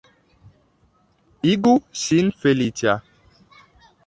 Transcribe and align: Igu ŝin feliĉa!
Igu 1.51 1.75
ŝin 2.05 2.35
feliĉa! 2.41 2.97